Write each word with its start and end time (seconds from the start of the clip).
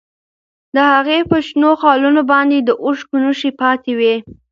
د 0.75 0.77
هغې 0.91 1.19
په 1.29 1.37
شنو 1.47 1.71
خالونو 1.81 2.21
باندې 2.31 2.57
د 2.61 2.69
اوښکو 2.85 3.17
نښې 3.23 3.51
پاتې 3.61 3.91
وې. 3.99 4.15